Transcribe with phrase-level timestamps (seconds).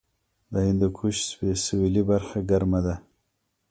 [0.53, 1.17] د هندوکش
[1.65, 2.95] سویلي برخه ګرمه ده